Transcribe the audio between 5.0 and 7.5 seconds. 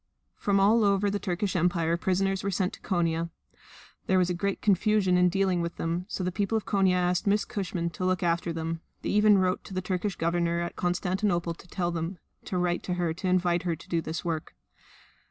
in dealing with them, so the people of Konia asked Miss